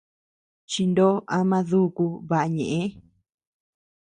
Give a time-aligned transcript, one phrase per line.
[0.71, 2.81] Chinoo ama duku baʼa ñeʼë.